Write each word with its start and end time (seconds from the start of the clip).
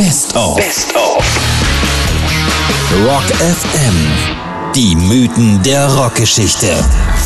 Best 0.00 0.34
of. 0.34 0.56
Best 0.56 0.96
of. 0.96 1.22
Rock 3.04 3.22
FM. 3.36 4.72
Die 4.74 4.96
Mythen 4.96 5.62
der 5.62 5.88
Rockgeschichte. 5.88 6.68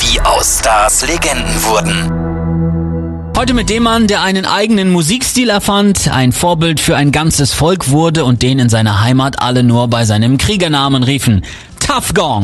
Wie 0.00 0.20
aus 0.22 0.58
Stars 0.58 1.06
Legenden 1.06 1.54
wurden. 1.62 3.30
Heute 3.36 3.54
mit 3.54 3.70
dem 3.70 3.84
Mann, 3.84 4.08
der 4.08 4.22
einen 4.22 4.44
eigenen 4.44 4.90
Musikstil 4.90 5.50
erfand, 5.50 6.10
ein 6.12 6.32
Vorbild 6.32 6.80
für 6.80 6.96
ein 6.96 7.12
ganzes 7.12 7.52
Volk 7.52 7.90
wurde 7.90 8.24
und 8.24 8.42
den 8.42 8.58
in 8.58 8.68
seiner 8.68 9.02
Heimat 9.02 9.40
alle 9.40 9.62
nur 9.62 9.86
bei 9.86 10.04
seinem 10.04 10.36
Kriegernamen 10.36 11.04
riefen. 11.04 11.44
Tough 11.78 12.12
Gong. 12.12 12.42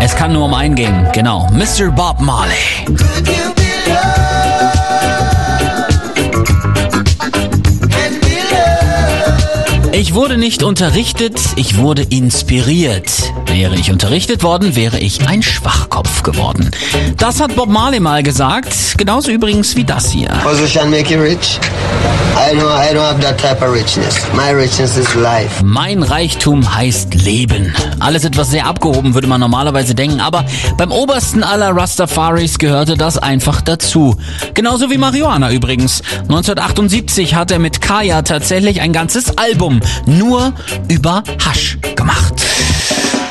Es 0.00 0.16
kann 0.16 0.32
nur 0.32 0.46
um 0.46 0.54
einen 0.54 0.74
gehen, 0.74 1.06
genau. 1.12 1.48
Mr. 1.52 1.92
Bob 1.92 2.18
Marley. 2.20 2.56
Ich 9.98 10.14
wurde 10.14 10.38
nicht 10.38 10.62
unterrichtet, 10.62 11.40
ich 11.56 11.78
wurde 11.78 12.02
inspiriert. 12.02 13.10
Wäre 13.46 13.74
ich 13.74 13.90
unterrichtet 13.90 14.44
worden, 14.44 14.76
wäre 14.76 15.00
ich 15.00 15.26
ein 15.26 15.42
Schwachkopf 15.42 16.22
geworden. 16.22 16.70
Das 17.16 17.40
hat 17.40 17.56
Bob 17.56 17.68
Marley 17.68 17.98
mal 17.98 18.22
gesagt, 18.22 18.72
genauso 18.96 19.32
übrigens 19.32 19.74
wie 19.74 19.82
das 19.82 20.08
hier. 20.08 20.28
Position 20.44 20.88
make 20.88 21.12
you 21.12 21.20
rich. 21.20 21.58
I 22.38 22.54
know 22.54 22.68
I 22.68 22.94
don't 22.94 23.02
have 23.02 23.20
that 23.20 23.38
type 23.38 23.60
of 23.64 23.74
richness. 23.74 24.14
My 24.32 24.52
richness 24.52 24.96
is 24.96 25.12
life. 25.16 25.64
Mein 25.64 26.04
Reichtum 26.04 26.72
heißt 26.72 27.14
Leben. 27.14 27.74
Alles 27.98 28.24
etwas 28.24 28.52
sehr 28.52 28.66
abgehoben, 28.66 29.14
würde 29.14 29.26
man 29.26 29.40
normalerweise 29.40 29.96
denken, 29.96 30.20
aber 30.20 30.44
beim 30.76 30.92
obersten 30.92 31.42
aller 31.42 31.74
Rastafaris 31.76 32.58
gehörte 32.58 32.96
das 32.96 33.18
einfach 33.18 33.60
dazu. 33.60 34.16
Genauso 34.54 34.88
wie 34.90 34.98
Marihuana 34.98 35.50
übrigens. 35.50 36.02
1978 36.22 37.34
hat 37.34 37.50
er 37.50 37.58
mit 37.58 37.80
Kaya 37.80 38.22
tatsächlich 38.22 38.80
ein 38.80 38.92
ganzes 38.92 39.36
Album 39.36 39.80
nur 40.06 40.52
über 40.88 41.22
Hasch 41.44 41.78
gemacht. 41.96 42.34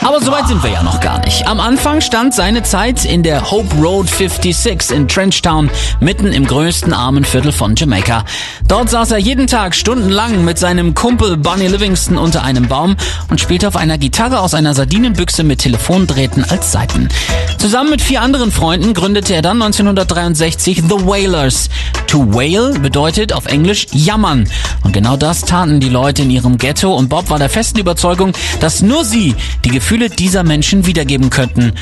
Aber 0.07 0.21
soweit 0.21 0.47
sind 0.47 0.63
wir 0.63 0.71
ja 0.71 0.83
noch 0.83 1.01
gar 1.01 1.19
nicht. 1.25 1.45
Am 1.47 1.59
Anfang 1.59 1.99
stand 1.99 2.33
seine 2.33 2.63
Zeit 2.63 3.03
in 3.03 3.23
der 3.23 3.51
Hope 3.51 3.75
Road 3.75 4.07
56 4.07 4.95
in 4.95 5.07
Trenchtown, 5.09 5.69
mitten 5.99 6.27
im 6.27 6.47
größten 6.47 6.93
armen 6.93 7.25
Viertel 7.25 7.51
von 7.51 7.75
Jamaika. 7.75 8.23
Dort 8.69 8.89
saß 8.89 9.11
er 9.11 9.17
jeden 9.17 9.47
Tag 9.47 9.75
stundenlang 9.75 10.45
mit 10.45 10.59
seinem 10.59 10.93
Kumpel 10.93 11.35
Bunny 11.35 11.67
Livingston 11.67 12.17
unter 12.17 12.43
einem 12.43 12.69
Baum 12.69 12.95
und 13.29 13.41
spielte 13.41 13.67
auf 13.67 13.75
einer 13.75 13.97
Gitarre 13.97 14.39
aus 14.39 14.53
einer 14.53 14.73
Sardinenbüchse 14.73 15.43
mit 15.43 15.59
Telefondrähten 15.59 16.45
als 16.49 16.71
Saiten. 16.71 17.09
Zusammen 17.57 17.89
mit 17.89 18.01
vier 18.01 18.21
anderen 18.21 18.53
Freunden 18.53 18.93
gründete 18.93 19.33
er 19.33 19.41
dann 19.41 19.61
1963 19.61 20.83
The 20.87 21.05
Wailers. 21.05 21.69
To 22.07 22.33
wail 22.33 22.79
bedeutet 22.79 23.33
auf 23.33 23.45
Englisch 23.45 23.87
jammern. 23.91 24.49
Und 24.83 24.93
genau 24.93 25.17
das 25.17 25.41
taten 25.41 25.79
die 25.79 25.89
Leute 25.89 26.21
in 26.23 26.31
ihrem 26.31 26.57
Ghetto 26.57 26.95
und 26.95 27.09
Bob 27.09 27.29
war 27.29 27.37
der 27.37 27.49
festen 27.49 27.79
Überzeugung, 27.79 28.33
dass 28.59 28.81
nur 28.81 29.03
sie 29.03 29.35
die 29.65 29.69
Gefühle 29.69 30.09
dieser 30.09 30.43
Menschen 30.43 30.85
wiedergeben 30.85 31.29
könnten. 31.29 31.73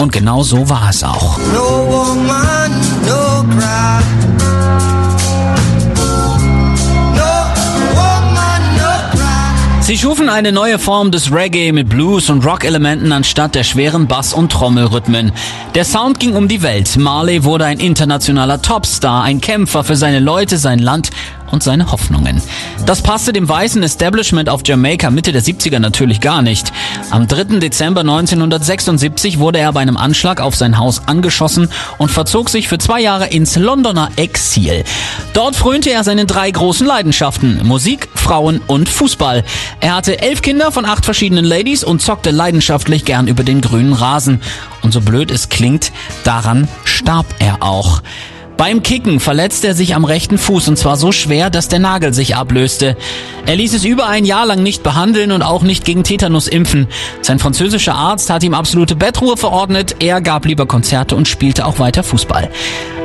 Und 0.00 0.12
genau 0.12 0.42
so 0.42 0.68
war 0.68 0.88
es 0.88 1.04
auch. 1.04 1.38
No 1.52 2.53
Sie 9.84 9.98
schufen 9.98 10.30
eine 10.30 10.50
neue 10.50 10.78
Form 10.78 11.10
des 11.10 11.30
Reggae 11.30 11.70
mit 11.70 11.90
Blues- 11.90 12.30
und 12.30 12.42
Rock-Elementen 12.42 13.12
anstatt 13.12 13.54
der 13.54 13.64
schweren 13.64 14.06
Bass- 14.06 14.32
und 14.32 14.50
Trommelrhythmen. 14.50 15.30
Der 15.74 15.84
Sound 15.84 16.18
ging 16.18 16.36
um 16.36 16.48
die 16.48 16.62
Welt. 16.62 16.96
Marley 16.96 17.44
wurde 17.44 17.66
ein 17.66 17.80
internationaler 17.80 18.62
Topstar, 18.62 19.24
ein 19.24 19.42
Kämpfer 19.42 19.84
für 19.84 19.94
seine 19.94 20.20
Leute, 20.20 20.56
sein 20.56 20.78
Land 20.78 21.10
und 21.50 21.62
seine 21.62 21.92
Hoffnungen. 21.92 22.40
Das 22.86 23.02
passte 23.02 23.32
dem 23.32 23.48
weißen 23.48 23.82
Establishment 23.82 24.48
auf 24.48 24.62
Jamaika 24.64 25.10
Mitte 25.10 25.32
der 25.32 25.42
70er 25.42 25.78
natürlich 25.78 26.20
gar 26.20 26.40
nicht. 26.40 26.72
Am 27.10 27.28
3. 27.28 27.58
Dezember 27.58 28.00
1976 28.00 29.38
wurde 29.38 29.58
er 29.58 29.72
bei 29.72 29.80
einem 29.80 29.98
Anschlag 29.98 30.40
auf 30.40 30.56
sein 30.56 30.78
Haus 30.78 31.02
angeschossen 31.06 31.68
und 31.98 32.10
verzog 32.10 32.48
sich 32.48 32.68
für 32.68 32.78
zwei 32.78 33.00
Jahre 33.00 33.26
ins 33.26 33.56
Londoner 33.56 34.08
Exil. 34.16 34.82
Dort 35.34 35.56
frönte 35.56 35.90
er 35.90 36.04
seinen 36.04 36.26
drei 36.26 36.50
großen 36.50 36.86
Leidenschaften, 36.86 37.60
Musik, 37.64 38.08
Frauen 38.24 38.62
und 38.66 38.88
Fußball. 38.88 39.44
Er 39.80 39.96
hatte 39.96 40.22
elf 40.22 40.40
Kinder 40.40 40.72
von 40.72 40.86
acht 40.86 41.04
verschiedenen 41.04 41.44
Ladies 41.44 41.84
und 41.84 42.00
zockte 42.00 42.30
leidenschaftlich 42.30 43.04
gern 43.04 43.28
über 43.28 43.44
den 43.44 43.60
grünen 43.60 43.92
Rasen. 43.92 44.40
Und 44.80 44.92
so 44.92 45.02
blöd 45.02 45.30
es 45.30 45.50
klingt, 45.50 45.92
daran 46.24 46.66
starb 46.84 47.26
er 47.38 47.62
auch. 47.62 48.00
Beim 48.56 48.84
Kicken 48.84 49.18
verletzte 49.18 49.66
er 49.66 49.74
sich 49.74 49.96
am 49.96 50.04
rechten 50.04 50.38
Fuß 50.38 50.68
und 50.68 50.78
zwar 50.78 50.96
so 50.96 51.10
schwer, 51.10 51.50
dass 51.50 51.68
der 51.68 51.80
Nagel 51.80 52.14
sich 52.14 52.36
ablöste. 52.36 52.96
Er 53.46 53.56
ließ 53.56 53.74
es 53.74 53.84
über 53.84 54.06
ein 54.06 54.24
Jahr 54.24 54.46
lang 54.46 54.62
nicht 54.62 54.84
behandeln 54.84 55.32
und 55.32 55.42
auch 55.42 55.62
nicht 55.62 55.84
gegen 55.84 56.04
Tetanus 56.04 56.46
impfen. 56.46 56.86
Sein 57.20 57.40
französischer 57.40 57.94
Arzt 57.94 58.30
hat 58.30 58.44
ihm 58.44 58.54
absolute 58.54 58.94
Bettruhe 58.94 59.36
verordnet, 59.36 59.96
er 59.98 60.20
gab 60.20 60.46
lieber 60.46 60.66
Konzerte 60.66 61.16
und 61.16 61.26
spielte 61.26 61.66
auch 61.66 61.80
weiter 61.80 62.04
Fußball. 62.04 62.48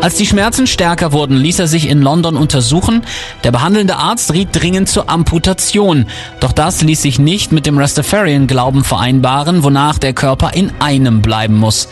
Als 0.02 0.16
die 0.16 0.28
Schmerzen 0.28 0.68
stärker 0.68 1.12
wurden, 1.12 1.36
ließ 1.36 1.60
er 1.60 1.68
sich 1.68 1.90
in 1.90 2.02
London 2.02 2.38
untersuchen. 2.38 3.02
Der 3.44 3.52
behandelnde 3.52 3.98
Arzt 3.98 4.32
riet 4.32 4.50
dringend 4.54 4.88
zur 4.88 5.10
Amputation. 5.10 6.06
Doch 6.40 6.54
das 6.54 6.84
ließ 6.84 7.02
sich 7.02 7.20
nicht 7.20 7.52
mit 7.52 7.66
dem 7.66 7.78
Rastafarian-Glauben 7.78 8.84
vereinbaren, 8.84 9.64
wonach 9.64 9.98
der 9.98 10.14
Körper 10.14 10.54
in 10.54 10.72
einem 10.80 11.22
bleiben 11.22 11.56
muss. 11.56 11.90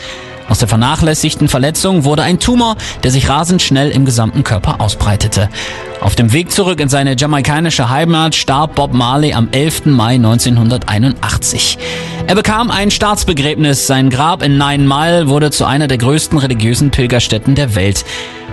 Aus 0.48 0.58
der 0.58 0.68
vernachlässigten 0.68 1.48
Verletzung 1.48 2.04
wurde 2.04 2.22
ein 2.22 2.40
Tumor, 2.40 2.76
der 3.02 3.10
sich 3.10 3.28
rasend 3.28 3.60
schnell 3.60 3.90
im 3.90 4.04
gesamten 4.04 4.44
Körper 4.44 4.80
ausbreitete. 4.80 5.50
Auf 6.00 6.14
dem 6.14 6.32
Weg 6.32 6.52
zurück 6.52 6.80
in 6.80 6.88
seine 6.88 7.16
jamaikanische 7.16 7.90
Heimat 7.90 8.34
starb 8.34 8.76
Bob 8.76 8.94
Marley 8.94 9.34
am 9.34 9.48
11. 9.50 9.86
Mai 9.86 10.14
1981. 10.14 11.78
Er 12.26 12.34
bekam 12.34 12.70
ein 12.70 12.90
Staatsbegräbnis. 12.90 13.86
Sein 13.86 14.08
Grab 14.08 14.42
in 14.42 14.56
Nine 14.58 14.84
Mile 14.84 15.28
wurde 15.28 15.50
zu 15.50 15.64
einer 15.64 15.86
der 15.86 15.98
größten 15.98 16.38
religiösen 16.38 16.90
Pilgerstätten 16.90 17.54
der 17.54 17.74
Welt. 17.74 18.04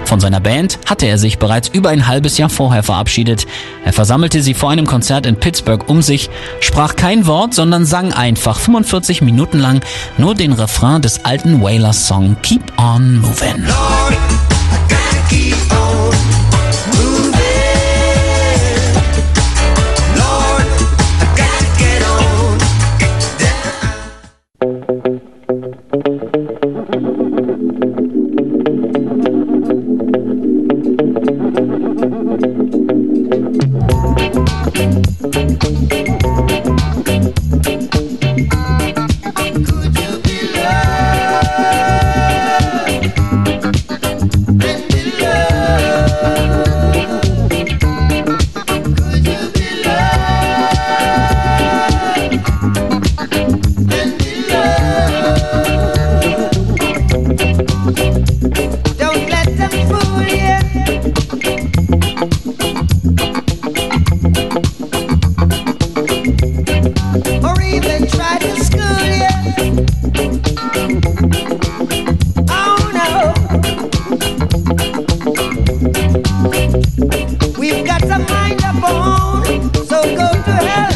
Von 0.05 0.19
seiner 0.19 0.39
Band 0.39 0.79
hatte 0.85 1.07
er 1.07 1.17
sich 1.17 1.39
bereits 1.39 1.67
über 1.67 1.89
ein 1.89 2.07
halbes 2.07 2.37
Jahr 2.37 2.49
vorher 2.49 2.83
verabschiedet. 2.83 3.47
Er 3.83 3.91
versammelte 3.93 4.41
sie 4.41 4.53
vor 4.53 4.69
einem 4.69 4.85
Konzert 4.85 5.25
in 5.25 5.35
Pittsburgh 5.35 5.89
um 5.89 6.01
sich, 6.01 6.29
sprach 6.59 6.95
kein 6.95 7.25
Wort, 7.27 7.53
sondern 7.53 7.85
sang 7.85 8.13
einfach 8.13 8.59
45 8.59 9.21
Minuten 9.21 9.59
lang 9.59 9.81
nur 10.17 10.35
den 10.35 10.53
Refrain 10.53 11.01
des 11.01 11.25
alten 11.25 11.61
Wailers 11.61 12.07
Song 12.07 12.37
Keep 12.41 12.73
On 12.77 13.19
Movin'. 13.19 13.65
like 35.47 35.74
That's 77.97 78.11
a 78.11 78.19
mind 78.29 78.61
of 78.65 78.83
own. 78.83 79.73
so 79.85 80.01
go 80.03 80.29
to 80.33 80.51
hell. 80.51 80.94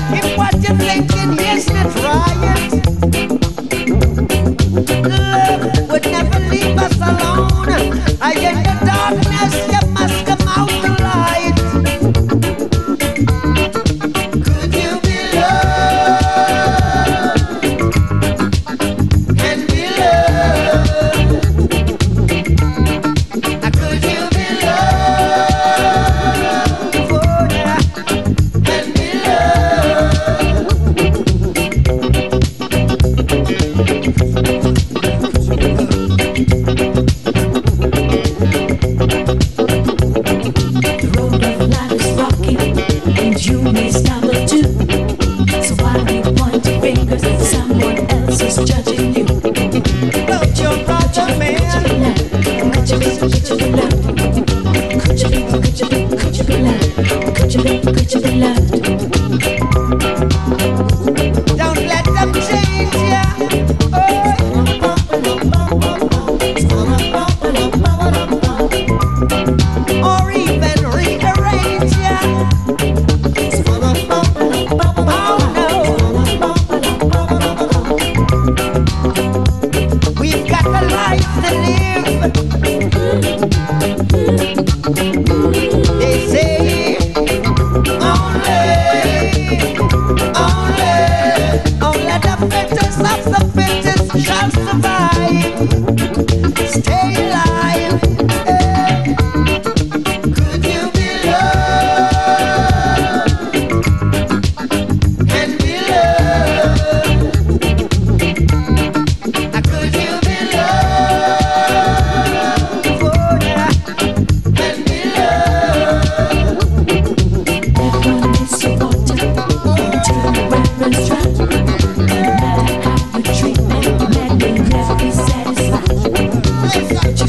to 53.50 53.56
the 53.56 53.68
left. 53.72 53.99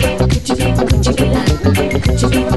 Could 0.01 0.49
you 0.49 0.57
be, 0.57 0.73
could 0.73 1.07
you 1.07 1.13
be, 1.13 1.25
like 1.25 1.49
you 1.93 2.01
could 2.01 2.23
you 2.23 2.29
be 2.31 2.50